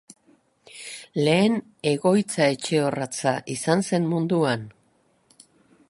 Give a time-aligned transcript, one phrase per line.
[1.27, 1.59] Lehen
[1.91, 4.67] egoitza- etxe orratza izan zen munduan.